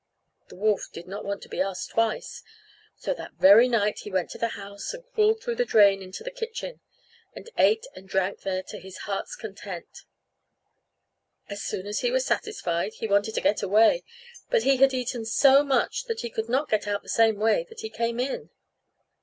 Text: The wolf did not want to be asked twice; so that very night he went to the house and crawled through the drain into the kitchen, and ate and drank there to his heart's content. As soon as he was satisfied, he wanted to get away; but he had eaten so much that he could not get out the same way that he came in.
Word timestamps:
The 0.47 0.55
wolf 0.55 0.85
did 0.91 1.07
not 1.07 1.23
want 1.23 1.43
to 1.43 1.47
be 1.47 1.61
asked 1.61 1.91
twice; 1.91 2.41
so 2.97 3.13
that 3.13 3.33
very 3.35 3.69
night 3.69 3.99
he 3.99 4.09
went 4.09 4.31
to 4.31 4.39
the 4.39 4.47
house 4.57 4.95
and 4.95 5.03
crawled 5.13 5.43
through 5.43 5.57
the 5.57 5.63
drain 5.63 6.01
into 6.01 6.23
the 6.23 6.31
kitchen, 6.31 6.79
and 7.35 7.47
ate 7.55 7.85
and 7.93 8.09
drank 8.09 8.41
there 8.41 8.63
to 8.63 8.79
his 8.79 8.97
heart's 9.05 9.35
content. 9.35 10.05
As 11.49 11.61
soon 11.61 11.85
as 11.85 11.99
he 11.99 12.09
was 12.09 12.25
satisfied, 12.25 12.95
he 12.95 13.07
wanted 13.07 13.35
to 13.35 13.41
get 13.41 13.61
away; 13.61 14.03
but 14.49 14.63
he 14.63 14.77
had 14.77 14.91
eaten 14.95 15.23
so 15.23 15.63
much 15.63 16.05
that 16.05 16.21
he 16.21 16.31
could 16.31 16.49
not 16.49 16.67
get 16.67 16.87
out 16.87 17.03
the 17.03 17.07
same 17.07 17.35
way 17.37 17.63
that 17.69 17.81
he 17.81 17.89
came 17.91 18.19
in. 18.19 18.49